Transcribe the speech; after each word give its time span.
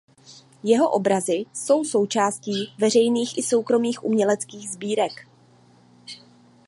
Jeho 0.63 0.89
obrazy 0.89 1.43
jsou 1.53 1.83
součástí 1.83 2.73
veřejných 2.79 3.37
i 3.37 3.43
soukromých 3.43 4.03
uměleckých 4.03 4.69
sbírek. 4.69 5.11